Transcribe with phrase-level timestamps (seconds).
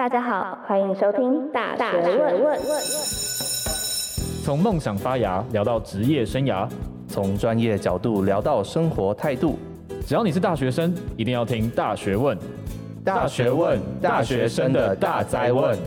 [0.00, 2.58] 大家好，欢迎收听大学问问。
[4.42, 6.66] 从梦想发芽聊到职业生涯，
[7.06, 9.58] 从专业角度聊到生活态度。
[10.06, 12.34] 只要你是大学生，一定要听大学问。
[13.04, 15.78] 大学问，大学生的大哉问。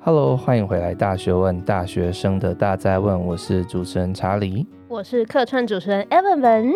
[0.00, 3.26] Hello，欢迎回来，大学问，大学生的大哉问。
[3.26, 6.72] 我是主持人查理，我是客串主持人 Evan 文。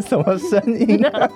[0.00, 1.30] 什么声音啊？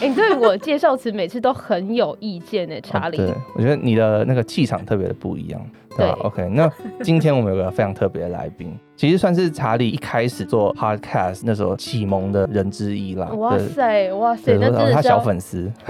[0.00, 3.16] 你、 欸、对我介绍词每次都很有意见呢，查理。
[3.16, 5.60] 对，我觉得你的那个气场特别的不一样，
[5.96, 6.70] 对？OK，那
[7.02, 13.26] 今天我们有个非常特别的来宾， 其实算是查理一开始做 Podcast 那时候启蒙的人之一啦。
[13.34, 15.70] 哇塞，哇塞，那真的是他小粉丝，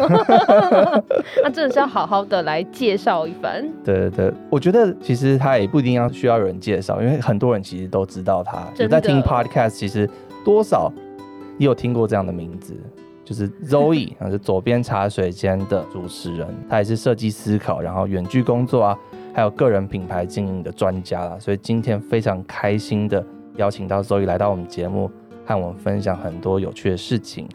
[1.42, 3.66] 那真的是要好好的来介绍一番。
[3.84, 10.08] 对对对，我觉得其实他也不一定要需要有人介绍，因为很多人其实都知道他，有在听 Podcast，其实
[10.44, 10.92] 多少。
[11.58, 12.74] 也有听过这样的名字，
[13.24, 18.98] 就是 Zoe， 是左边茶水间的主持人，他也是设计思考，然后远距工作啊，
[19.34, 21.38] 还有个人品牌经营的专家啦。
[21.38, 23.24] 所以今天非常开心的
[23.56, 25.10] 邀请到 Zoe 来到我们节目，
[25.44, 27.48] 和我们分享很多有趣的事情。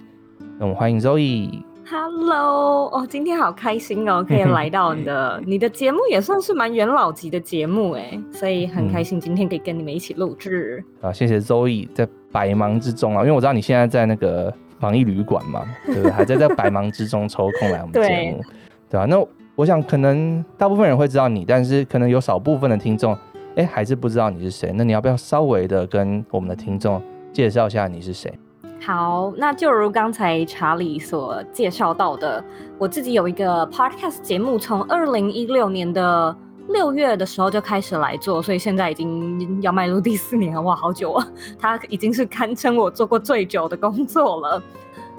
[0.60, 1.64] 那我们欢迎 Zoe。
[1.90, 10.84] Hello，哦，今天好开心哦， 可以来到你的你的节目，也算是蛮元老级的节目哎，所以很开心今天可以跟你们一起录制。
[11.00, 16.12] 啊，谢谢 Zoe 在百忙之中啊，因为我知道你现在在那个防疫旅馆嘛，对不对？
[16.12, 18.44] 还在在百忙之中抽空来我们 节目，
[18.90, 23.18] 对，吧啊，那我想可能大部分人会知道你，但是可能有少部分的听众，
[23.56, 24.74] 哎，还是不知道你是谁。
[24.76, 27.02] 那你要不要稍微的跟我们的听众
[27.32, 28.34] 介绍一下你是谁？
[28.80, 32.44] 好，那就如刚才查理所介绍到的，
[32.78, 36.34] 我自己有一个 podcast 节目，从二零一六年的
[36.70, 41.28] 六月的时候就开始来做，所以现在已经要迈入第四年了，哇，好久啊！
[41.60, 44.62] 它已经是堪称我做过最久的工作了。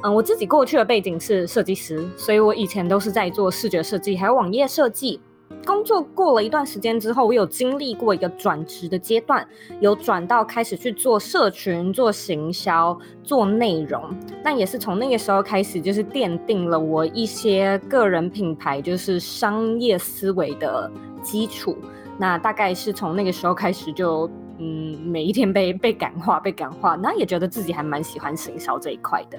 [0.03, 5.21] 嗯，我自己过去的背景是设计师，所以我以前都是在做视觉设计，还有网页设计。
[5.69, 9.47] 工作过了一段时间之后，我有经历过一个转职的阶段，
[9.81, 14.03] 有转到开始去做社群、做行销、做内容。
[14.43, 21.77] 那也是从那个时候开始，就是奠定了我一些个人品牌，就是商业思维的基础。
[22.17, 24.27] 那大概是从那个时候开始就，
[24.57, 29.39] 嗯，每一天被 被感化，被感化，那也觉得自己还蛮喜欢行销这一块的。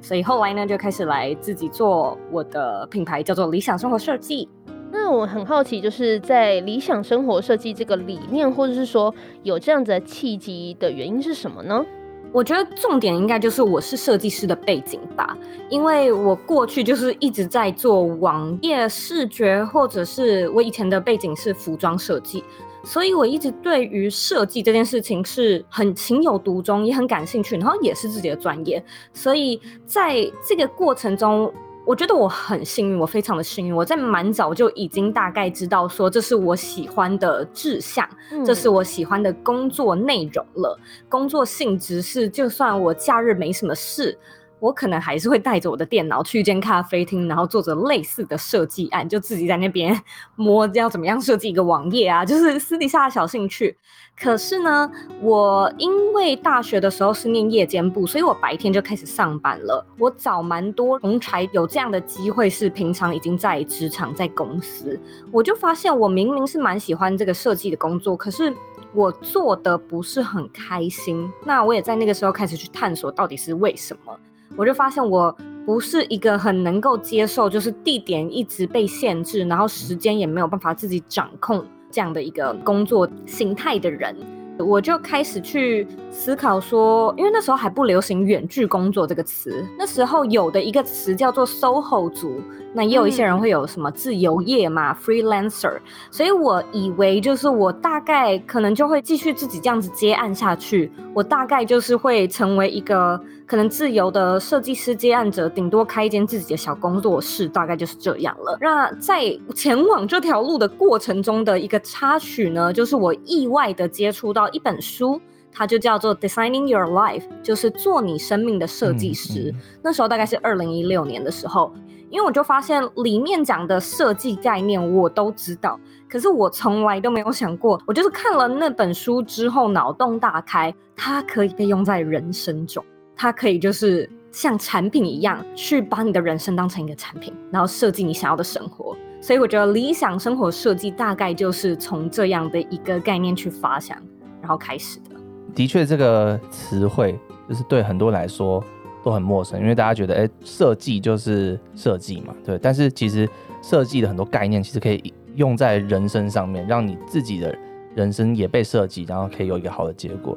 [0.00, 4.48] 所以后来呢，就开始来自己做我的品牌，叫做理想生活设计。
[4.96, 9.12] 那我很好奇，就是在理想生活设计这个理念，或者是说
[9.42, 11.84] 有这样子的契机的原因是什么呢？
[12.32, 15.36] 我觉得重点应该就是我是设计师的背景吧，
[15.68, 22.44] 因为我过去就是一直在做网页视觉，或者是我以前的背景是服装设计，
[22.84, 28.80] 所以我一直对于设计这件事情是很情有独钟，也很感兴趣，然后也是自己的专业，
[29.12, 31.52] 所以在这个过程中。
[31.86, 33.74] 我觉得我很幸运，我非常的幸运。
[33.74, 40.78] 我在蛮早就已经大概知道说，这是我喜欢的志向，嗯，这是我喜欢的工作内容了。
[41.08, 44.16] 工作性质是，就算我假日没什么事。
[44.64, 49.94] 我可能还是会带着我的电脑去一间咖啡厅，然后做着类似的设计案，就自己在那边
[50.36, 53.76] 摸要怎么样设计一个网页啊，就是私底下的小兴趣。
[54.18, 59.84] 可是呢，我因为大学的时候是念夜间部，所以我白天就开始上班了。
[59.98, 64.98] 我早蛮多同才有这样的机会，是平常已经在职场在公司，
[65.30, 68.50] 我就发现我明明是蛮喜欢这个设计的工作，可是
[68.94, 71.30] 我做的不是很开心。
[71.44, 74.18] 那我也在那个时候开始去探索到底是为什么。
[74.56, 75.34] 我就发现我
[75.66, 84.14] 不是一个很能够接受，就是地点一直被限制，然后时间也没有办法自己掌控这样的一个工作形态的人。
[84.56, 92.40] 我就开始去思考说，因为那时候还不流行远距工作这个词，那时候有的一个词叫做 SOHO 族，
[92.72, 95.76] 那也有一些人会有什么自由业嘛、嗯、freelancer，
[96.08, 108.56] 所以我以为就是我大概可能就会继续自己这样子接案下去，我大概就是会成为一个可能自由的设计师接案者，顶多开一间自己的小工作室，大概就是这样了。
[108.60, 115.20] 那在前往这条路的过程中的一个插曲呢，就是我意外的接触到一本书，
[115.52, 119.52] 它就叫做《Designing Your Life》，就是做你生命的设计师。
[119.52, 119.60] 嗯嗯。
[119.82, 121.70] 那时候大概是二零一六年的时候，
[122.08, 125.78] 因为我就发现里面讲的设计概念我都知道，
[126.08, 132.82] 可是我从来都没有想过，我就是看了那本书之后脑洞大开，它可以被用在人生中。
[133.16, 138.96] 它可以就是像产品一样，去把你的人生当成一个产品，然后设计你想要的生活。
[139.20, 143.96] 所以我觉得理想生活设计大概就是从这样的一个概念去发想，
[144.40, 145.16] 然后开始的。
[145.54, 147.18] 的确，这个词汇
[147.48, 148.62] 就是对很多人来说，
[149.02, 152.58] 都很陌生，因为大家觉得，哎、设计就是设计嘛，对。
[152.58, 153.26] 但是其实
[153.62, 157.56] 设计的很多概念，其实可以用在人生上面，让你自己的
[157.94, 160.36] 人生也被设计，然后可以有一个好的结果，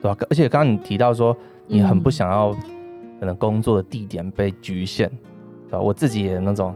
[0.00, 0.16] 对吧？
[0.30, 1.36] 而且刚刚你提到说，
[1.68, 2.50] 你很不想要
[3.20, 5.08] 可能工作的地点被局限，
[5.68, 5.80] 对吧？
[5.80, 6.74] 我自己也那种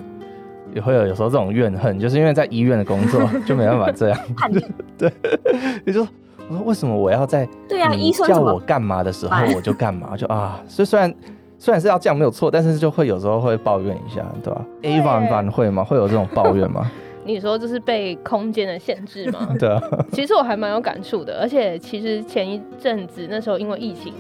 [0.75, 4.19] 也会有有时候这种怨恨，就是因为在医院的工作 就没办法这样，
[4.97, 5.11] 对，
[5.85, 6.07] 也就。
[6.49, 7.49] 我说为什么我要在
[7.93, 10.17] 你叫我干嘛的时候我就干嘛？
[10.17, 11.15] 就啊，所以虽然
[11.57, 15.85] 虽然是要这样没有错，但是就会有时候会抱怨一下，对吧？A 反反会吗？
[15.85, 16.91] 会有这种抱怨吗？
[17.25, 19.55] 你说这是被空间的限制吗？
[19.57, 19.81] 对啊。
[20.11, 24.13] 其实我还蛮有感触的，而且其实前一阵子那时候因为疫情。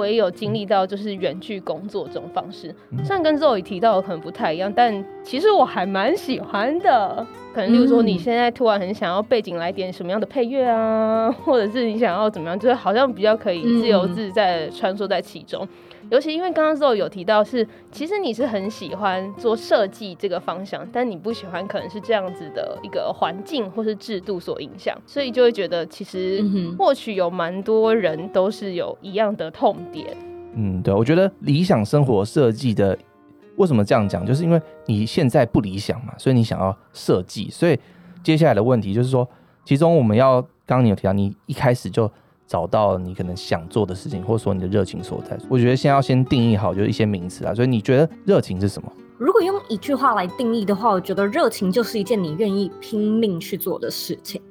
[0.00, 2.74] 我也有经历到，就是远距工作这种方式，
[3.04, 7.26] 虽然跟 Zoe 提到的可能不太一样，但其实我还蛮喜欢的。
[7.52, 15.66] 可能例如说，你现在突然很想要背景来点什么样的配乐啊， 或者是你想要怎么样，就是好像比较可以自由自在穿梭在其中。
[16.10, 26.44] 尤其因为刚刚之后有提到是，其实你是很喜欢做设计这个方向，但你不喜欢可能是这样子的一个环境或是制度所影响，所以就会觉得其实
[26.76, 30.06] 或许有蛮多人都是有一样的痛点。
[30.56, 32.98] 嗯，对，我觉得理想生活设计的
[33.60, 37.78] 为什么这样讲，就是因为你现在不理想嘛，所以你想要设计，所以
[38.24, 39.28] 接下来的问题就是说，
[39.64, 42.10] 其中我们要刚刚你有提到，你一开始就。
[42.50, 45.38] 找到你可能想做的事情，或者说你的热情所在。
[45.48, 47.54] 我觉得先要先定义好，就是一些名词啊。
[47.54, 48.92] 所以你觉得热情是什么？
[49.18, 54.42] 如果用一句话来定义的话，我觉得热情就是一件你愿意拼命去做的事情。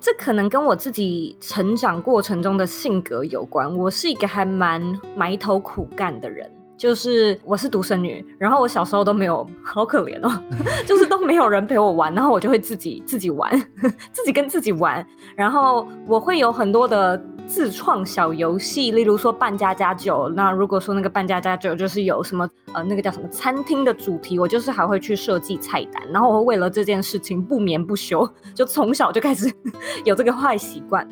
[0.00, 3.72] 这可能跟我自己成长过程中的性格有关。
[3.76, 4.82] 我是一个还蛮
[5.14, 6.50] 埋头苦干的人。
[6.76, 10.42] 就是我是独生女，然后我小时候都没有，好可怜哦，
[10.84, 13.50] 就是都没有人陪我玩，然后我就会自己自己玩，
[14.12, 15.06] 自己跟自己玩，
[15.36, 17.16] 然后我会有很多的
[17.46, 20.28] 自创小游戏，例如说扮家家酒。
[20.34, 29.50] 那如果说那个扮家家酒就是有什么呃那个叫什么餐厅的主题，我就是还会去设计菜单，然后我会为了这件事情不眠不休，就从小就开始
[30.04, 31.06] 有这个坏习惯，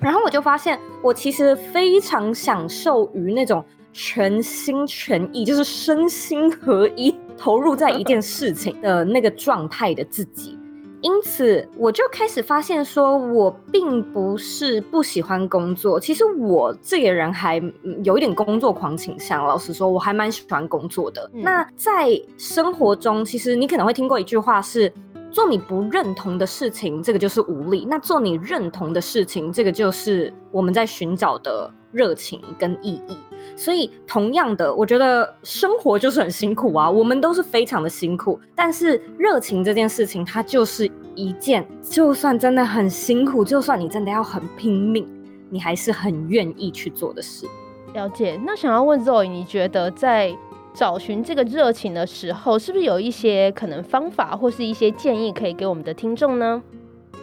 [0.00, 3.64] 然后我就发现我其实非常享受于那种。
[3.92, 10.58] 全心全意，就是身心合一，投入在一件事情的那个状态的自己。
[11.02, 15.98] 因此，我就开始发现，说我并不是不喜欢工作。
[15.98, 17.60] 其实我这个人还
[18.04, 19.44] 有一点工作狂倾向。
[19.44, 21.28] 老实说，我还蛮喜欢工作的。
[21.34, 21.42] 嗯。
[21.42, 22.08] 那在
[22.38, 24.92] 生活中，其实你可能会听过一句话是：
[25.32, 33.16] 做你不认同的事情，这个就是无力；那做你认同的事情，这个就是我们在寻找的热情跟意义。
[33.56, 38.38] 所以，同样的，我觉得生活就是很辛苦啊，我们都是非常的辛苦。
[38.54, 45.06] 但是，热情这件事情，它就是一件，就算真的很辛苦，就算你真的要很拼命，
[45.50, 47.46] 你还是很愿意去做的事。
[47.94, 48.40] 了解。
[48.44, 50.34] 那想要问 Zoe，你觉得在
[50.72, 56.62] 找寻这个热情的时候，是不是有一些可能方法或是一些建议可以给我们的听众呢？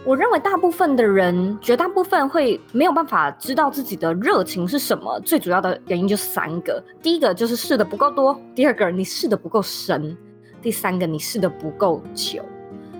[0.02, 5.20] 我认为大部分的人，绝大部分会没有办法知道自己的热情是什么。
[5.20, 10.16] 最主要的原因就是三个：第一个就是试的不够多；第二个你试的不够深；
[10.62, 12.42] 第三个你试的不够久。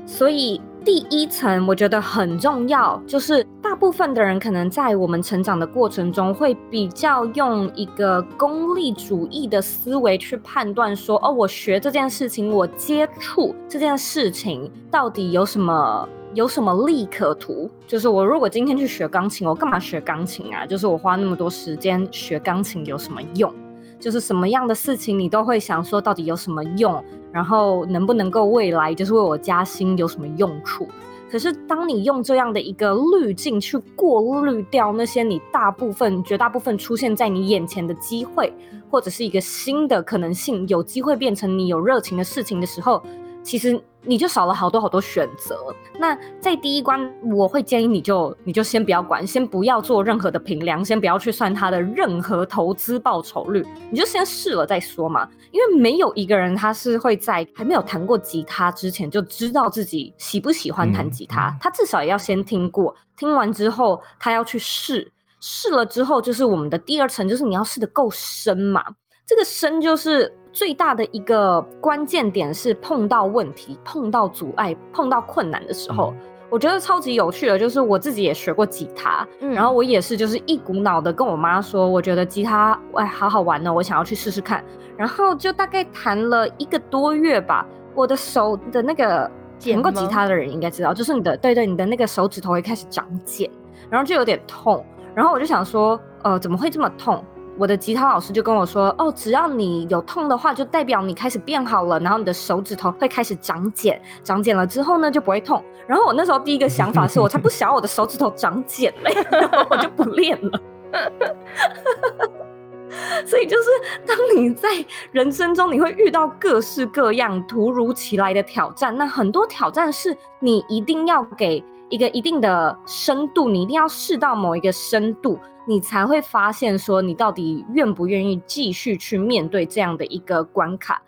[0.05, 16.07] 所以第一层我觉得很重要，就是大部分的人可能在我们成长的过程中，会比较用一个功利主义的思维去判断说：哦，我学这件事情，我接触这件事情，到底有什么？
[16.33, 17.69] 有什么利可图？
[17.89, 20.65] 就是我如果今天去学钢琴，我干嘛学钢琴啊？
[20.65, 23.53] 就是我花那么多时间学钢琴有什么用？
[23.99, 27.05] 就是什么样的事情你都会想说到底有什么用？
[27.33, 30.87] 然后能不能够未来就是为我加薪有什么用处？
[31.31, 38.53] 可是当你用这样的一个滤镜去过滤掉那些你大部分、绝大部分出现在你眼前的机会，
[38.91, 43.01] 或者是一个新的可能性，有机会变成你有热情的事情的时候，
[43.43, 45.59] 其实你就少了好多好多选择。
[45.99, 55.29] 那在第一关，我会建议你就你就先不要管，先不要做任何的评量，先不要去算它的任何投资报酬率，你就先试了再说嘛。
[55.53, 68.85] 因为没有一个人他是会在还没有弹过吉他之前就知道自己喜不喜欢弹吉他，他至少也要先听过，听完之后他要去试，试了之后就是我们的第二层，就是你要试得够深嘛。
[69.31, 70.31] 这个生就是。
[70.53, 76.17] 最大的一个关键点是碰到问题、碰到阻碍、碰到困难的时候，嗯、
[76.51, 84.65] 我觉得超级有趣的，就是我自己也学过吉他，嗯、然后我也是就是一股脑的跟我妈说，我觉得吉他哎好好玩呢，我想要去试试看，
[84.97, 93.49] 然后就大概弹了一个多月吧，我的手的那个弹过吉他的人应该知道，就是你的对对，你的那个手指头会开始长茧，
[93.89, 94.85] 然后就有点痛，
[95.15, 97.25] 然后我就想说，呃，怎么会这么痛？
[97.61, 105.63] 我的吉他老师就跟我说，哦，只要你有痛的话，就代表你开始变好了，然后你的手指头会开始长茧，长茧了之后呢，就不会痛。
[105.87, 110.61] 然后我那时候第一个想法是我才不想我的手指头长茧嘞， 然后我就不练了。
[113.27, 113.65] 所以就是
[114.07, 114.71] 当你在
[115.13, 125.39] 人生中，你会遇到各式各样突如其来的挑战，那很多挑战是你一定要给一个一定的深度，你一定要试到某一个深度，
[125.71, 131.01] 你才会发现说你到底愿不愿意继续去面对这样的一个关卡。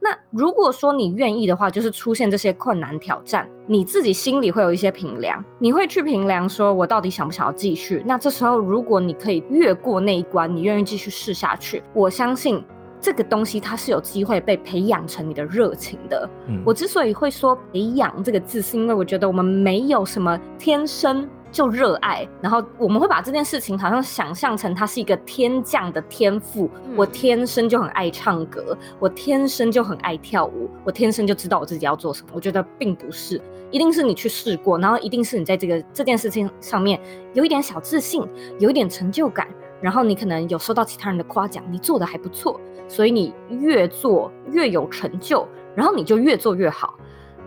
[0.00, 8.02] 那如果说你愿意的话，就是出现这些困难挑战，你自己心里会有一些评量，你会去评量说，我到底想不想要继续？
[8.04, 12.60] 那这时候，如果你可以越过那一关，你愿意继续试下去，我相信
[13.00, 16.28] 这个东西它是有机会被培养成你的热情的。
[16.48, 21.28] 嗯，我之所以会说培养这个字，是因为我觉得我们没有什么天生。
[21.50, 26.70] 就热爱，然后我们会把这件事情好像想象成它是一个天降的天赋。
[26.84, 32.28] 嗯、我天生就很爱唱歌，我天生就很爱跳舞，我天生就知道我自己要做什么。
[32.34, 33.40] 我觉得并不是，
[33.70, 37.00] 一定是你去试过，然后一定是你在这个这件事情上面
[37.32, 38.22] 有一点小自信，
[38.58, 39.48] 有一点成就感，
[39.80, 46.98] 然后你可能有受到其他人的夸奖，你做的还不错，所以你越做越有成就，然后你就越做越好。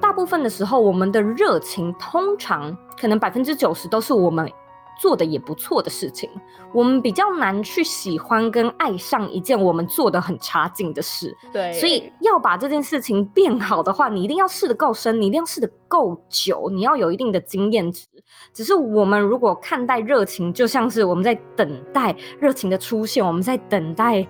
[0.02, 4.52] 大部分的时候，我们的热情通常可能百分之九十都是我们
[5.00, 6.30] 做的也不错的事情。
[6.74, 11.36] 我们比较难去喜欢跟爱上一件我们做的很差劲的事。
[11.54, 18.08] 对，所以要把这件事情变好的话，你一定要试得够深，你一定要试得够久，你要有一定的经验值。
[18.54, 24.28] 只是我们如果看待热情，就像是我们在等待热情的出现，我们在等待。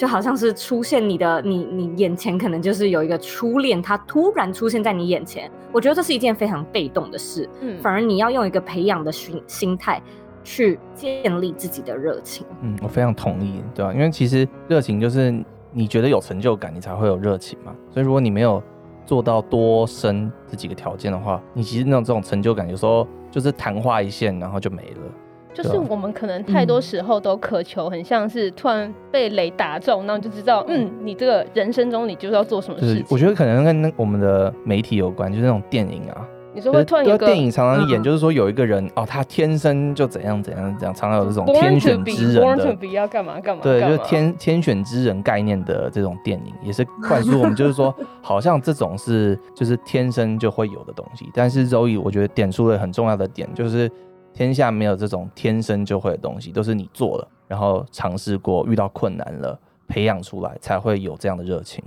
[0.00, 7.46] 就好像是出现你的你你眼前可能就是有一个初恋，他突然出现在你眼前，我觉得这是一件非常被动的事。
[7.60, 10.00] 嗯，反而你要用一个培养的心心态
[10.42, 12.46] 去建立自己的热情。
[12.62, 13.92] 嗯，我非常同意，对吧？
[13.92, 15.38] 因为其实热情就是
[15.70, 17.74] 你觉得有成就感，你才会有热情嘛。
[17.90, 18.62] 所以如果你没有
[19.04, 25.12] 做到多深这几个条件的话，你其实那种这种成就感有时候就是昙花一现，然后就没了。
[25.52, 33.02] 就是我们可能太多时候都渴求，很像是突然被雷打中，然后就知道，嗯，你这个人生中你就是要做什么事情。
[33.02, 43.62] 就是我觉得可能跟我们的媒体有关，就是那种电影啊，你说会突然有个电影常常演，就是说有一个人哦，他天生就怎样怎样怎样，常常有这种天选之人的，要干嘛干嘛。
[43.62, 47.92] 对，就是天天选之人概念的这种电影，也是灌输我们，就是说
[48.22, 51.28] 好像这种是就是天生就会有的东西。
[51.34, 53.90] 但是 Zoe 我觉得点出了很重要的点，就是。
[54.32, 61.82] 天下没有这种天生就会的东西，都是你做了，然后尝试过，遇到困难了，培养出来，才会有这样的热情。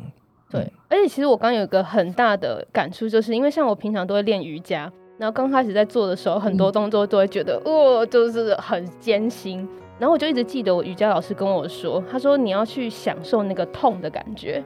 [0.50, 9.67] 对，嗯、而且其实我刚有一个很大的感触，就是因为像我平常都会练瑜伽，然后刚开始在做的时候，很多动作都会觉得，哦、呃，就是很艰辛。
[10.00, 14.63] 然后我就一直记得我瑜伽老师跟我说，他说你要去享受那个痛的感觉。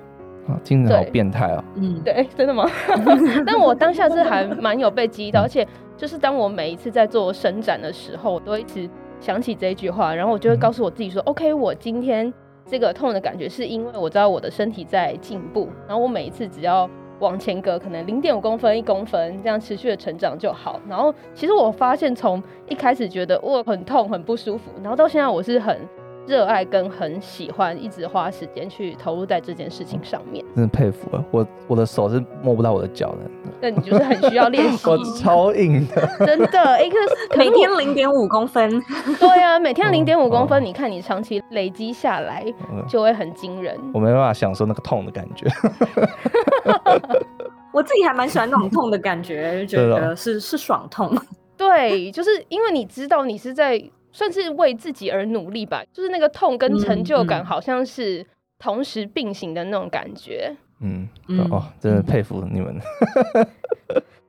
[0.48, 1.63] 啊，精神好变态哦。
[1.75, 2.66] 嗯，对，真的吗？
[3.46, 5.68] 但我当下是还蛮有被激到，而且。
[5.98, 8.88] 就是当我每一次在做伸展的时候，我都一直
[9.20, 12.32] 想起这一句话，然后我就会告诉我自己说、嗯、：“OK，我今天
[12.68, 16.88] 这个痛的感觉是因为我知道我的身体在进步，然后我每一次只要
[17.18, 25.75] 往前隔可能零点五公分、一公分这样持续的成长就好。”然后其实我发现从一开始觉得我很痛、很不舒服，然后到现在我是很。
[26.27, 31.24] 热爱跟很喜欢，一直花时间去投入在这件事情上面，真的佩服啊。
[31.31, 33.19] 我我的手是摸不到我的脚的，
[33.62, 34.88] 那你就是很需要练习。
[34.91, 36.86] 我超硬的，真的。
[36.86, 36.98] 一个
[37.38, 38.69] 每天零点五公分，
[39.19, 42.46] 对啊，每天零点五公分，你看你长期累积下来，
[42.89, 43.79] 就会很惊人。
[43.93, 45.48] 我没办法享受那个痛的感觉。
[47.72, 51.15] 我自己还蛮喜欢那种痛的感觉，就觉得是是爽痛。
[51.55, 53.81] 对，就是因为你知道你是在。
[54.17, 58.25] 算是为自己而努力吧，就是那个痛跟成就感好像是
[58.57, 60.51] 同时并行的那种感觉。
[60.79, 62.75] 嗯，嗯哦，真的佩服你们。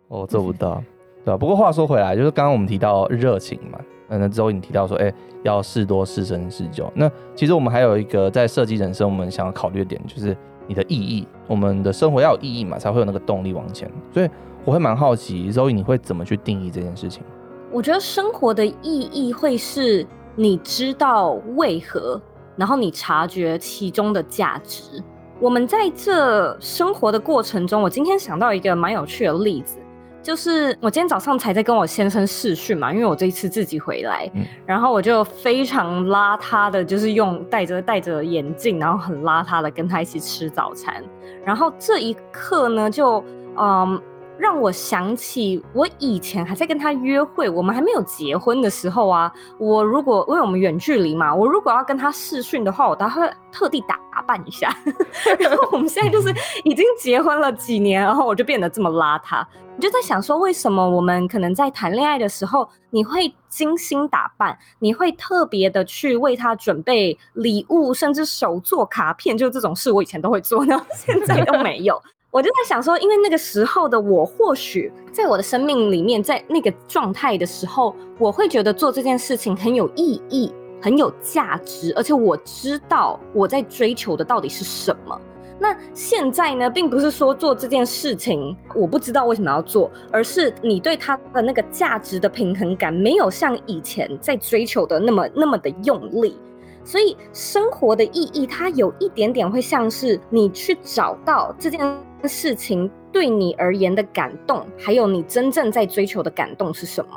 [0.08, 0.84] 我、 哦、做不到，
[1.24, 1.36] 对吧、啊？
[1.38, 6.92] 不过话说回来，就是刚刚我们提到热情嘛，嗯，那之后你提到说，哎、欸，要事多、事深、事久。
[6.94, 11.26] 那其实我们还有一个在设计人生，我们想要考虑的点，就是你的意义。
[11.46, 13.90] 我们的生活要有意义嘛，才会有那个动力往前。
[14.12, 14.28] 所以
[14.66, 17.22] 我会蛮好奇，Zoe 你会怎么去定义这件事情？
[17.70, 22.20] 我觉得生活的意义会是你知道为何，
[22.56, 25.02] 然后你察觉其中的价值。
[25.38, 29.78] 我们在这生活的过程中，我今天想到一个蛮有趣的例子，
[30.22, 41.04] 就是我今天早上才在跟我先生试训嘛，因为我这一次自己回来，嗯、然后我就非常邋遢的，就是用戴着戴着眼镜，然后很邋遢的跟他一起吃早餐。
[41.44, 43.22] 然后这一刻呢，就
[43.56, 44.00] 嗯。
[44.38, 49.30] 让我想起我以前还在跟他约会，我们还没有结婚的时候啊。
[49.58, 54.74] 我如果因为我们远距离嘛，我如果要跟他视讯的话，我都会特地打扮一下。
[55.38, 56.32] 然后我们现在就是
[56.64, 59.44] 已经结婚了几年，然后我就变得这么邋遢。
[59.76, 72.00] 我就在想说，为什么我们可能在谈恋爱的时候，你会精心打扮，你会特别的去为他准备礼物，甚至手做卡片，就这种事我以前都会做，然后现在都没有。
[72.30, 85.18] 我就在想说，因为那个时候的我，或许在我的生命里面，在那个状态的时候，我会觉得做这件事情很有意义，很有价值，而且我知道我在追求的到底是什么。
[85.58, 96.38] 那现在呢，并不是说做这件事情我不知道为什么要做，而是你对它的那个价值的平衡感没有像以前在追求的那么那么的用力。
[96.84, 101.80] 所以生活的意义，它有一点点会像是你去找到这件
[102.26, 107.10] 事情对你而言的感动，还有你真正在追求的感动是什么？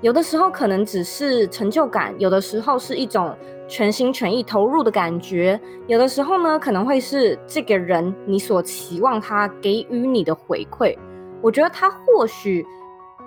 [0.00, 3.32] 有的时候可能只是成就感，有的时候是一种
[3.68, 10.98] 全心全意投入的感觉，有的时候呢，可能会是这个人你所期望他给予你的回馈。
[11.40, 12.66] 我觉得他或许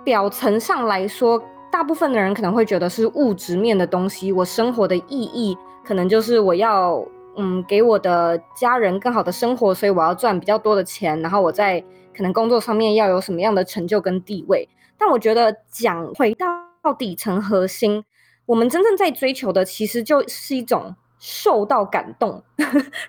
[0.04, 1.42] 表层上来说，
[1.72, 5.58] 大部分的人可能会觉得是物质面的东西，我生活的意义。
[5.84, 7.06] 可能就是我要
[7.38, 11.84] 嗯给我的家人更好的生活，所以我要赚比较多的钱，然后我在
[12.16, 14.68] 可能工作上面要有什么样的成就跟地位。
[14.98, 18.04] 但我觉得讲回到底层核心，
[18.46, 22.42] 我们真正在追求的其实就是一种受到感动、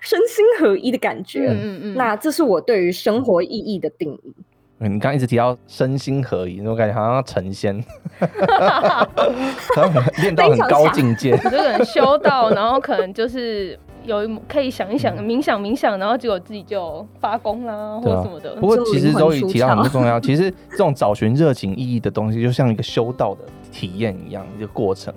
[0.01, 1.47] 身心合一的感觉。
[1.47, 1.93] 嗯嗯嗯。
[1.95, 4.35] 那这是我对于生活意义的定义。
[4.79, 7.83] 你刚刚一直提到身心合一，我感觉好像要成仙，
[10.21, 18.55] 练到很高境界，就可能修道，然后可能就是有可以想一想冥想冥想，然后结果自己就发功啦，或者什么的。
[18.55, 25.13] 不过其实 Zoe 提到很重要， 其实这种找寻热情意义的东西，就像一个修道的体验一样，一个过程。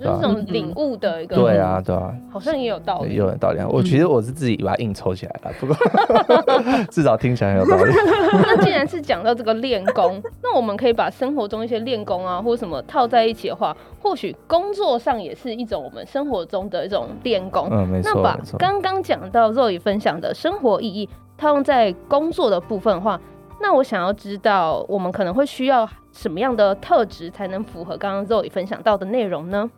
[0.00, 3.60] 就是这种领悟的一个，对啊，对啊，好像也有道理，也有道理。
[3.68, 5.76] 我其实我是自己把它硬凑起来了，不过
[6.90, 7.92] 至少听起来很有道理。
[8.42, 17.68] 那既然是讲到这个练功，那我们可以把生活中一些练功啊，或者什么套在一起的话，或许工作上也是一种我们生活中的一种练功。
[17.70, 18.12] 嗯，没错。
[18.14, 23.20] 那把刚刚讲到 Zoe 分享的生活意义套用在工作的部分的话，
[23.60, 29.70] 那我想要知道，我们可能会需要什么样的特质才能符合刚刚 Zoe 分享到的内容呢？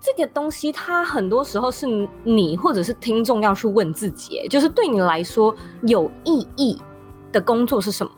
[0.00, 1.86] 这个东西，它很多时候是
[2.24, 6.80] 你或者是听众要去问自己，就是对你来说有意义
[7.32, 8.12] 的工作是什么？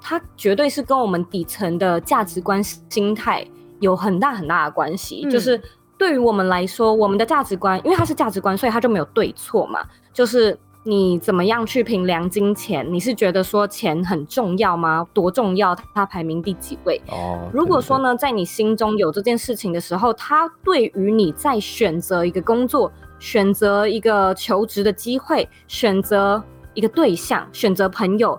[0.00, 3.46] 它绝对是跟我们底层的价值观、心态
[3.80, 5.22] 有很大很大的关系。
[5.24, 5.60] 嗯、就是
[5.96, 9.80] 对于我们来说，我们的价值观，因为它是价值观，所以它就没有对错嘛，
[10.12, 10.58] 就是。
[10.84, 12.84] 你怎么样去评量金钱？
[12.92, 15.06] 你是觉得说钱很重要吗？
[15.12, 15.76] 多重要？
[15.94, 17.00] 它排名第几位？
[17.08, 22.90] 哦，如果说呢，在你心中有这件事情的时候，它对于你在选择一个工作、
[23.20, 26.42] 选择一个求职的机会、选择
[26.74, 28.36] 一个对象、选择朋友，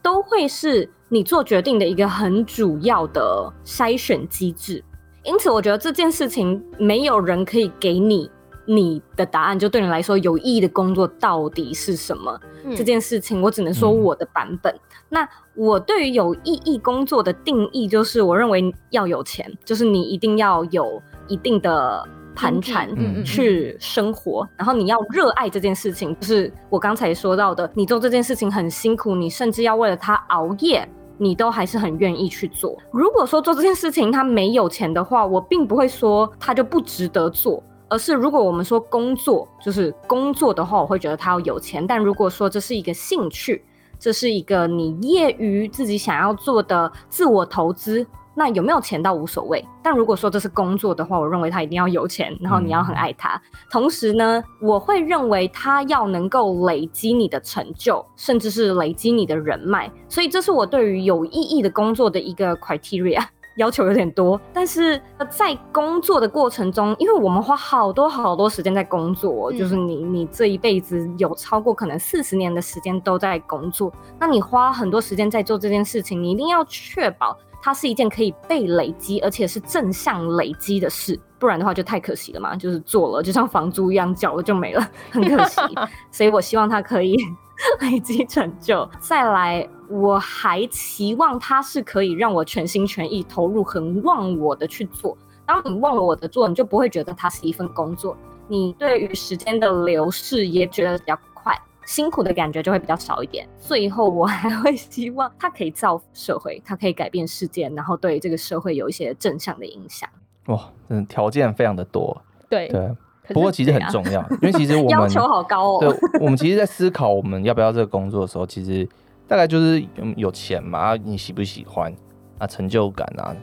[0.00, 4.82] 都会是你做决定的一个很主要的筛选机制。
[5.24, 8.30] 因此，我觉得这件事情没有人可以给你。
[8.64, 12.38] 你的答案就对你来说有意义的工作到底是什么？
[12.64, 14.72] 嗯、这件事情我只能说我的版本。
[14.72, 22.88] 嗯、那我对于有意义工作的定义就是，我认为要有钱，就是你一定要有一定的盘缠
[23.24, 32.78] 去生活，然后你要热爱这件事情，就是我刚才说到的，你做这件事情很辛苦，你甚至要为了它熬夜，你都还是很愿意去做。
[32.92, 37.62] 如果说做这件事情它没有钱的话，我并不会说它就不值得做。
[37.92, 41.86] 而是如果我们说工作就是工作的话，我会觉得他要有钱。
[41.86, 43.62] 但如果说这是一个兴趣，
[43.98, 49.62] 这是一个你业余自己想要做的自我投资，那有没有钱倒无所谓。
[49.82, 53.34] 但如果说这是工作的话，我认为他一定要有钱，然后你要很爱他。
[53.34, 59.92] 嗯、同时呢，我会认为他要能够累积你的成就，甚至是累积你的人脉。
[60.08, 63.22] 所以这是我对于有意义的工作的一个 criteria。
[63.56, 85.60] 要求有点多，但是在工作的过程中，因为我们花好多好多时间在工作，嗯、就是你你这一辈子有超过可能四十年的时间都在工作，那你花很多时间在做这件事情，你一定要确保它是一件可以被累积，而且是正向累积的事，不然的话就太可惜了嘛，就是做了就像房租一样，缴了就没了，很可惜。
[86.10, 87.16] 所以我希望它可以。
[87.80, 95.16] 累积成就，再来，我还期望它是可以让我全心全意投入、很忘我的去做。
[95.44, 98.16] 当你忘了我的做，你就不会觉得它是一份工作。
[98.48, 103.48] 你对于时间的流逝也觉得比较快，辛苦的感觉就会比较少一点。
[103.58, 110.08] 最后，我还会希望它可以造福社会，它可以改变世界，然后对这个社会有一些正向的影响。
[110.46, 112.20] 哇，嗯，条件非常的多。
[112.48, 112.90] 对对，
[113.28, 115.78] 不过其实很重要，因为其实我们 要求好高哦。
[115.80, 118.88] 对，我们其实，在思考我们要不要这个工作的时候，其实
[119.28, 121.94] 大概就是有有钱嘛，你喜不喜欢
[122.38, 123.34] 啊，成就感啊。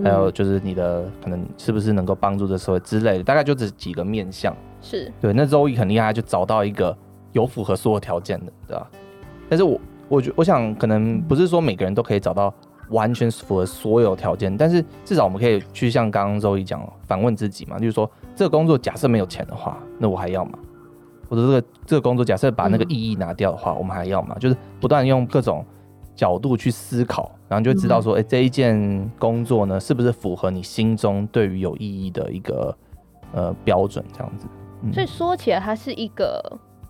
[0.00, 4.54] 还有就是你的可能是不是能够帮助这社会之类的，大概就这几个面向。
[4.80, 6.96] 是对，那 Zoe 很厉害，就找到一个
[7.32, 8.88] 有符合所有条件的，对吧？
[9.48, 12.54] 但是我我觉我想可能不是说每个人都可以找到
[12.90, 20.58] 完全符合所有条件，但是至少我们可以去像刚刚 Zoe 讲，反问自己嘛，就是说这个工作假设没有钱的话，那我还要吗？
[21.28, 24.36] 或者这个这个工作假设把那个意义拿掉的话，我们还要吗？
[24.38, 25.64] 就是不断用各种。
[26.18, 32.76] 角度去思考，然后就知道说，哎、嗯欸，这一件工作呢，是不是符合你心中对于有意义的一个
[33.32, 34.04] 呃标准？
[34.12, 34.48] 这样子。
[34.82, 36.42] 嗯、所以说起来，它是一个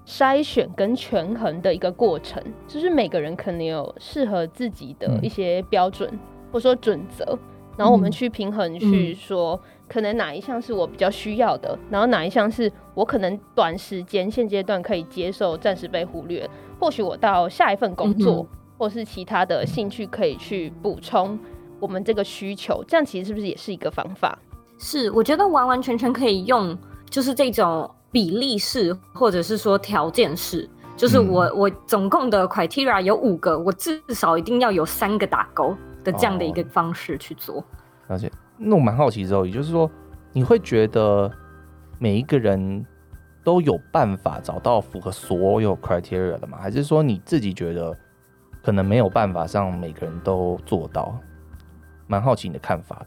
[0.09, 6.19] 筛选跟权衡的一个过程，就是每个人可能有适合自己的一些标准、嗯、
[6.51, 7.39] 或者说准则，
[7.77, 16.49] 然后我们去平衡，去说、嗯、可能哪一项是我比较需要的，然后哪一项是我可能短时间现阶段可以接受，暂时被忽略，
[16.81, 18.47] 或许我到下一份工作。
[18.51, 21.37] 嗯或是其他的兴趣可以去补充
[21.81, 24.39] 我们这个需求，这样其实是不是也是一个方法？
[24.79, 26.79] 是，我觉得完完全全可以用，
[27.11, 37.65] 就是这种比例式，或者是说条件式，就是我、嗯、我总共的 criteria 有五个，我至少一定要有三个打勾的这样的一个方式去做。
[38.07, 39.91] 而、哦、且，那我蛮好奇之后，也就是说，
[40.33, 41.31] 你会觉得
[41.99, 42.85] 每一个人
[43.45, 46.59] 都有办法找到符合所有 criteria 的吗？
[46.61, 47.97] 还是说你自己觉得？
[48.61, 51.17] 可能没有办法让每个人都做到，
[52.07, 53.07] 蛮好奇你的看法的。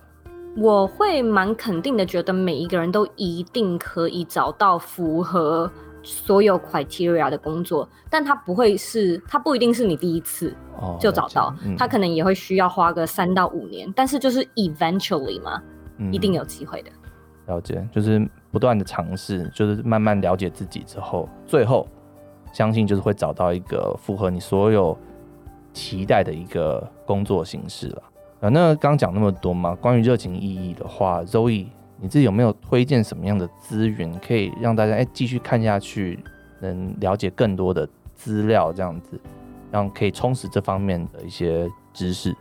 [0.57, 5.71] 我会蛮肯定的，觉得每一个人都一定可以找到符合
[6.03, 10.53] 所有 criteria 的工作，但他不会是，他不一定是你第一次
[10.99, 15.61] 就找到，哦嗯、他可能也会需要花个三到五年，但是就是 eventually 嘛，
[15.97, 16.91] 嗯、一定有机会的。
[17.47, 21.87] 了解，就是不断的尝试，就是慢慢了解自己之后，最后
[22.53, 24.97] 相信就是会找到一个符合你所有。
[25.73, 28.03] 期待的一个工作形式了
[28.41, 28.49] 啊。
[28.49, 31.67] 那刚讲那么多嘛，关于热情意义的话，Zoe，
[31.99, 36.19] 你自己有没有推荐什么样的资源，可以让大家哎继续看下去，
[36.59, 39.19] 能了解更多的资料，这样子，
[39.71, 42.35] 让可以充实这方面的一些知识。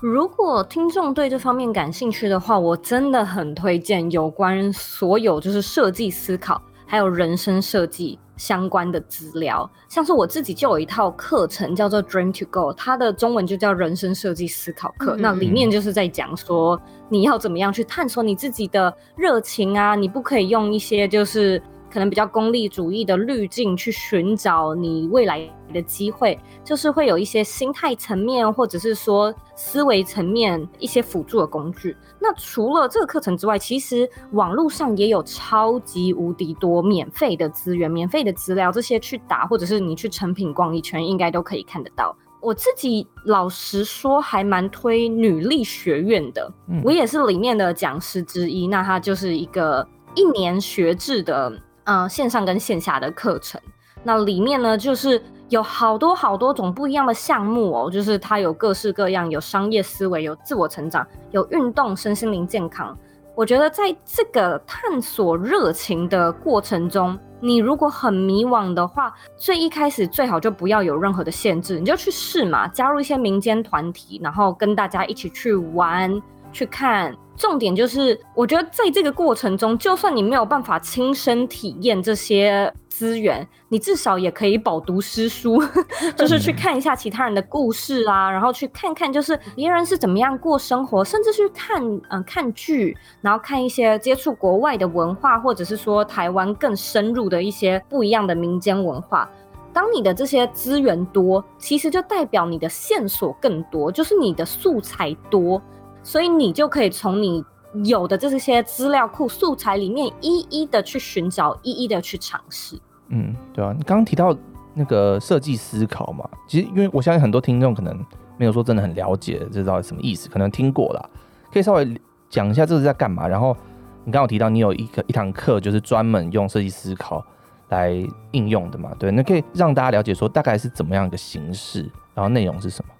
[0.00, 8.18] 如果听众对这方面感兴趣的话，我真的很推荐有关所有就是设计思考，还有人生设计。
[8.36, 15.16] 相关的资料，像是我自己就有一套课程叫做 Dream to Go，它的中文就叫人生设计思考课。
[15.16, 21.62] 嗯、那里面就是在讲说，你要怎么样去探索你自己的热情啊，你不可以用一些就是。
[21.92, 31.94] 可能比较功利主义的滤镜去寻找你未来的机会，就是会有一些心态层面或者是说思维层面一些辅助的工具。
[32.18, 42.16] 那除了这个课程之外，其实网络上也有超级无敌多免费的资源、免费的资料，这些去打或者是你去成品逛一圈，应该都可以看得到。
[42.40, 46.50] 我自己老实说，还蛮推女力学院的，
[46.82, 48.66] 我也是里面的讲师之一。
[48.66, 51.52] 那它就是一个一年学制的。
[51.84, 53.60] 嗯，线上跟线下的课程，
[54.02, 62.96] 那里面呢，就是有好多好多种不一样的项目哦，就是它有各式各样，有商业思维，有自我成长，有运动，身心灵健康。
[63.34, 76.22] 我觉得在这个探索热情的过程中，你如果很迷惘的话，最一开始最好就不要有任何的限制，你就去试嘛，加入一些民间团体，然后跟大家一起去玩。
[76.54, 85.60] 去看，重点就是，我觉得在这个过程中，就算你没有办法亲身体验这些资源，你至少也可以饱读诗书，
[86.14, 99.28] 就是去看一下其他人的故事啊，然后去看看就是别人是怎么样过生活，甚至去看嗯、看剧，然后看一些接触国外的文化，或者是说台湾更深入的一些不一样的民间文化。
[99.72, 105.60] 当你的这些资源多，其实就代表你的线索更多，就是你的素材多。
[106.02, 107.44] 所以你就可以从你
[107.84, 112.78] 有的这些资料库素材里面，一一的去寻找，一一的去尝试。
[113.08, 114.36] 嗯，对啊，你刚刚提到
[114.74, 117.98] 那个设计思考嘛，其实因为我相信很多听众可能
[118.36, 121.10] 没有说真的很了解这到底什么意思，可能听过啦，
[121.52, 123.28] 可以稍微讲一下这是在干嘛。
[123.28, 123.56] 然后
[124.04, 127.24] 你刚刚提到你有一个一堂课就是专门用设计思考
[127.68, 127.92] 来
[128.32, 132.92] 应用的嘛，对，那可以让大家了解说大概是怎么样一个形式，然后内容是什么？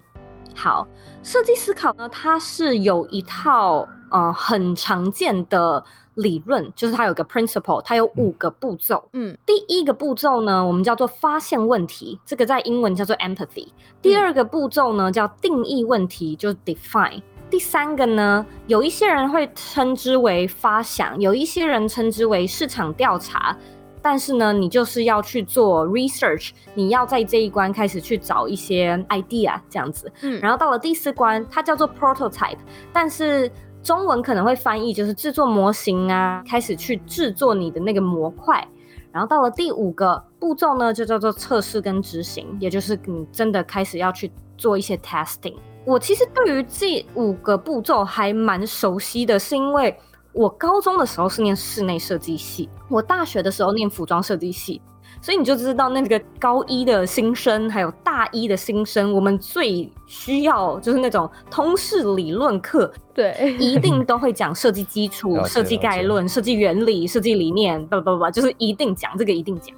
[0.55, 0.87] 好，
[1.23, 5.83] 设计思考呢，它是有一套呃很常见的
[6.15, 9.09] 理论，就是它有个 principle，它有五个步骤。
[9.13, 13.67] 嗯，第一个步骤呢，我们叫做发现问题，这个在英文叫做 empathy。
[14.01, 17.21] 第二个步骤呢，叫定义问题，就是 define。
[17.49, 23.55] 第三个呢，有一些人会称之为发想，有一些人称之为市场调查。
[24.03, 30.11] 但是呢，你就是要去做 research，你要在这一关开始去找一些 idea 这样子。
[30.21, 32.57] 嗯，然后到了第四关，它叫做 prototype，
[32.91, 33.49] 但是
[33.81, 38.67] 中文可能会翻译就是制作模型啊，开始去制作你的那个模块。
[39.13, 45.55] 然后到了第五个步骤呢，就叫做测试跟执行，也就是你真的开始要去做一些 testing。
[45.85, 49.97] 我其实对于这五个步骤还蛮熟悉的，是因为。
[50.33, 54.81] 我高中的时候是念室内设计系，我大学的时候念服装设计系，
[55.21, 69.75] 所以你就知道那个高一的新生，还有大一的新生，我们最需要就是那种通识理论课，对，一定都会讲设计基础、 设计概论、设计原理、设计理念，不不不，就是一定讲这个，一定讲，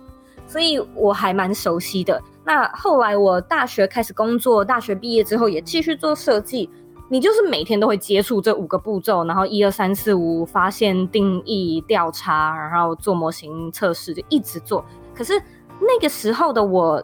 [0.47, 2.21] 所以我还蛮熟悉的。
[2.45, 6.69] 那后来我大学开始工作，大学毕业之后也继续做设计。
[7.15, 14.83] 你就是每天都会接触这五个步骤，然后一二三四五发现、定义、调查，然后做模型测试，就一直做。
[15.15, 15.41] 可是
[15.79, 17.01] 那个时候的我，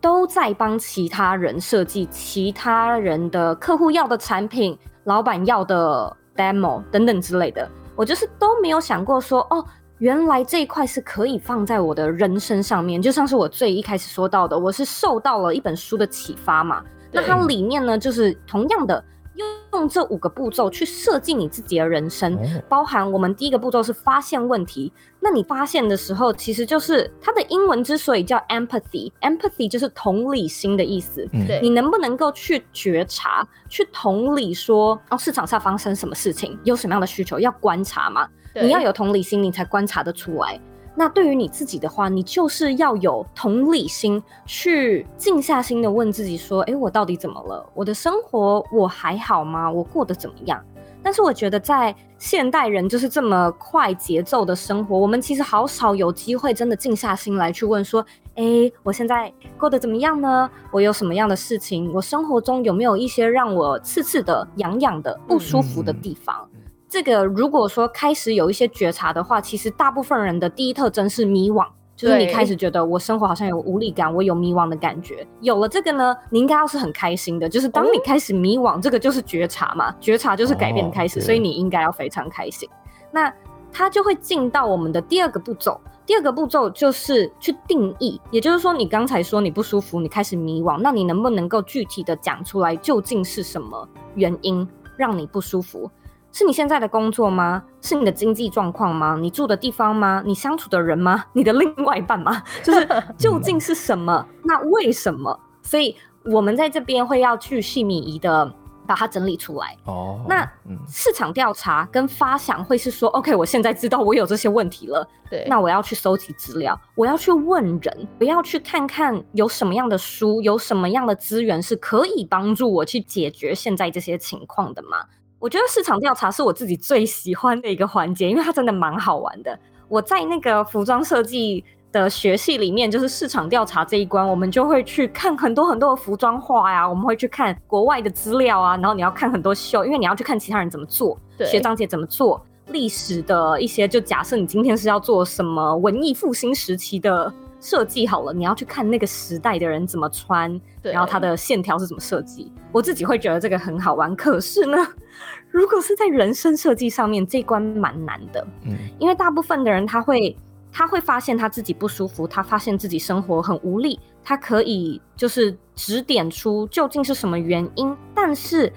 [0.00, 7.68] 都在帮其他人设计其他人的客户要的产品、老板要的 demo 等等之类的。
[7.96, 9.66] 我就是都没有想过说，哦，
[9.98, 13.02] 原来这一块是可以放在我的人生上面。
[13.02, 16.80] 就像是我最一开始说到的，我是受到了一本书的启发嘛。
[17.10, 19.04] 那它里面呢，就是同样的。
[19.34, 24.92] 用这五个步骤去设计你自己的人生，包含我们第一个步骤是发现问题。
[25.20, 31.26] 那你发现的时候，其实就是它的英文之所以叫 empathy，empathy 就是同理心的意思。
[31.46, 38.28] 对，你能不能够去觉察、去同理说，哦，市场上发生什么事情，有什么样的需求，要观察嘛？
[38.54, 40.60] 你要有同理心，你才观察得出来。
[40.94, 47.64] 那对于你自己的话，你就是要有同理心，去静下心的问自己说：诶，我到底怎么了？
[47.74, 49.70] 我的生活我还好吗？
[49.70, 50.62] 我过得怎么样？
[51.04, 58.04] 但是我觉得在现代人就是这么快节奏的生活，我们其实好少有机会真的静下心来去问说：
[58.36, 60.48] 诶，我现在过得怎么样呢？
[60.70, 61.90] 我有什么样的事情？
[61.92, 66.48] 我生活中有没有一些让我刺刺的、痒痒的、不舒服的地方？
[66.51, 66.51] 嗯
[66.92, 75.26] 这个如果说开始有一些觉察的话，其实大部分人的第一特征是迷惘，就是你开始觉得我生活好像有无力感，我有迷惘的感觉。
[75.40, 82.68] 有了这个呢，你应该要是很开心的，就是当你开始迷惘，这个就是觉察嘛，觉察就是改变的开始，所以你应该要非常开心。
[83.10, 83.32] 那
[83.72, 95.90] 它就会进到我们的第二个步骤，第二个步骤就是去定义，也就是说你刚才说你不舒服，你开始迷惘，那你能不能够具体的讲出来，究竟是什么原因让你不舒服？
[96.32, 97.62] 是你现在的工作吗？
[97.80, 99.16] 是你的经济状况吗？
[99.20, 100.22] 你住的地方吗？
[100.24, 101.24] 你相处的人吗？
[101.34, 102.42] 你的另外一半吗？
[102.64, 104.26] 就是 究竟是什么？
[104.42, 105.38] 那为什么？
[105.62, 108.50] 所以我们在这边会要去细米仪的
[108.86, 109.76] 把它整理出来。
[109.84, 110.50] 哦，那
[110.88, 115.06] 市场调查跟发想会是说，OK，我现在知道我有这些问题了。
[115.30, 124.98] 对，那我要去搜集资料，我要去问人，我要去看看有什么样的书，有什么样的资源是可以帮助我去解决现在这些情况的吗？
[125.42, 129.58] 我觉得市场调查是我自己最喜欢的一个环节，因为它真的蛮好玩的。
[129.88, 152.52] 我在那个服装设计的学系里面，就是市场调查这一关，我们就会去看很多很多的服装画呀，我们会去看国外的资料啊，然后你要看很多秀，因为你要去看其他人怎么做，对学长姐怎么做，历史的一些，就假设你今天是要做什么文艺复兴时期的设计好了，你要去看那个时代的人怎么穿，然后它的线条是怎么设计。
[152.72, 154.76] 我自己会觉得这个很好玩，可是呢，
[155.48, 158.44] 如果是在人生设计上面，这一关蛮难的。
[158.64, 160.36] 嗯，因为大部分的人他会
[160.72, 168.72] 他会发现他自己不舒服，他发现自己生活很无力，他可以就是指点出究竟是什么原因，但是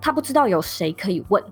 [0.00, 1.42] 他不知道有谁可以问。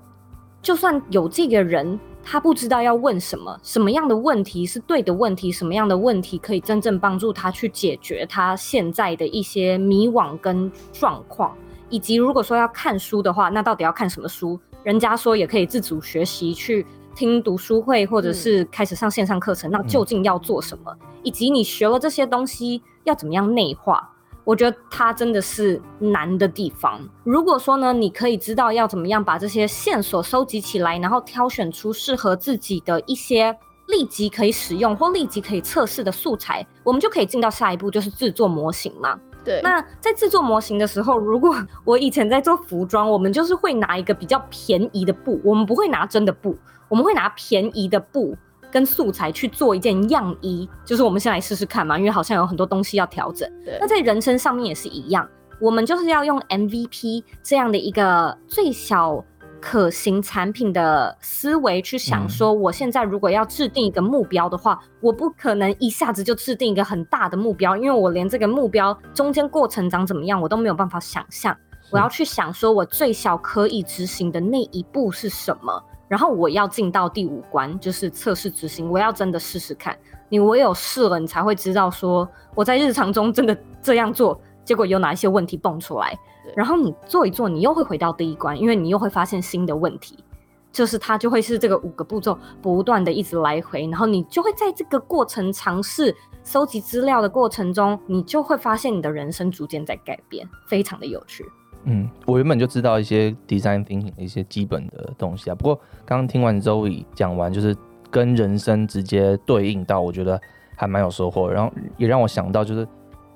[0.62, 1.98] 就算有这个人，
[2.30, 11.56] 他不知道要问什么，什么样的问题是对的问题，什么样的问题可以真正帮助他去解决他现在的一些迷惘跟状况。
[11.88, 14.60] 以及如果说要看书的话，那到底要看什么书？
[14.82, 19.70] 人家说也可以自主学习，去听读书会，或者是开始上线上课程。
[19.70, 20.94] 嗯、那究竟要做什么？
[21.22, 24.06] 以及你学了这些东西要怎么样内化？
[24.48, 26.98] 我觉得它真的是难的地方。
[27.22, 33.54] 如果说呢，你可以知道要怎么样把这些线索收集起来，然后挑选出适合自己的一些
[33.88, 39.20] 立即可以使用或立即可以测试的素材，我们就可以进到下一步，就是制作模型嘛。
[39.44, 39.60] 对。
[39.62, 46.56] 那在制作模型的时候，如果 我以前在做服装，我们就是会拿一个比较便宜的布，我们不会拿真的布，
[46.88, 48.34] 我们会拿便宜的布
[48.70, 53.50] 跟素材去做一件样衣，就是我们先来试试看嘛，因为好像有很多东西要调整。
[53.64, 53.78] 对。
[53.80, 55.28] 那在人生上面也是一样，
[55.60, 59.24] 我们就是要用 MVP 这样的一个最小。
[59.60, 71.56] 可行产品的思维去想说，我现在如果要制定一个目标的话，嗯，我不可能一下子就制定一个很大的目标，因为我连这个目标中间过程长怎么样，我都没有办法想象。
[71.90, 78.90] 我要去想说，我最小可以执行的那一步是什么，然后我要进到第五关，就是测试执行。
[78.90, 79.96] 我要真的试试看，
[80.28, 86.18] 你唯有试了，你才会知道说我在日常中真的这样做，结果有哪一些问题蹦出来。
[86.56, 90.24] 然后你做一做，你又会回到第一关，因为你又会发现新的问题，
[90.72, 101.44] 就是它就会是这个五个步骤不断的一直来回，然后你就会在这个过程尝试收集资料的过程中，你就会发现你的人生逐渐在改变，非常的有趣。
[101.84, 107.76] 嗯，我原本就知道一些 design thinking 的一些基本的东西啊，不过刚刚听完 Zoe 讲完，就是
[108.10, 110.40] 跟人生直接对应到，我觉得
[110.76, 112.86] 还蛮有收获，然后也让我想到就是。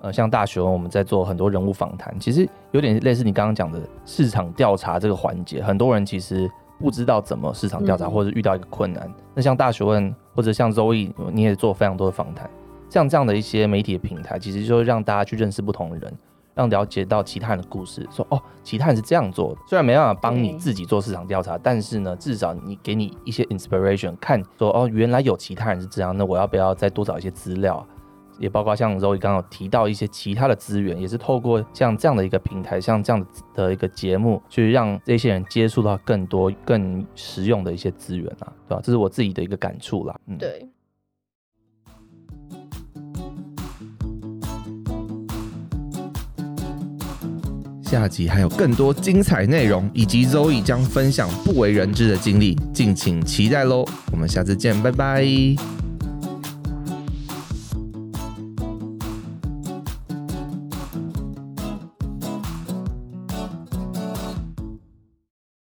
[0.05, 5.63] 呃，像大学问我们在做很多人物访谈，其实有点类似你刚刚讲的市场调查这个环节。
[5.63, 6.51] 很多人其实
[6.81, 9.05] 不知道怎么市场调查，或者遇到一个困难。
[9.07, 12.51] 嗯、那像大学问或者像 Zoe，你也做非常多的访谈，
[12.91, 16.13] 像这样的一些媒体的平台，其实就会让大家去认识不同的人，
[16.55, 18.07] 让了解到其他人的故事。
[18.11, 27.87] 说哦，其他人是这样做的，虽然没办法帮你自己做市场调查，但是呢，至少你给你一些 inspiration，看说哦，原来有其他人是这样，那我要不要再多找一些资料？
[28.39, 38.81] 也包括像 Zoe 刚刚有提到一些其他的资源，也是透过像这样的一个平台，像这样的一个节目，去让这些人接触到更多更实用的一些资源啊，对吧？
[38.83, 40.19] 这是我自己的一个感触啦。
[40.27, 40.67] 嗯，对。
[47.93, 53.85] 下集还有更多精彩内容，以及 Zoe 将分享不为人知的经历，敬请期待喽！
[54.11, 55.82] 我们下次见，拜拜。